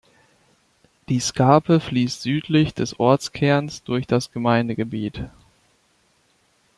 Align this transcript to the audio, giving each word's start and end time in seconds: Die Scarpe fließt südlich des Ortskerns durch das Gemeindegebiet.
Die 1.09 1.19
Scarpe 1.19 1.79
fließt 1.79 2.23
südlich 2.23 2.73
des 2.73 2.99
Ortskerns 2.99 3.83
durch 3.83 4.07
das 4.07 4.31
Gemeindegebiet. 4.31 5.29